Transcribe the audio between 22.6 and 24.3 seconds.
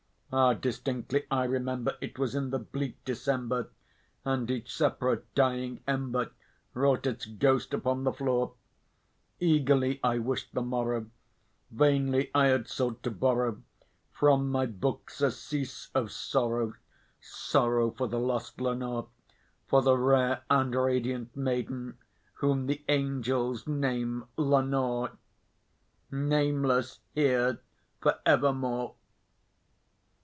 the angels name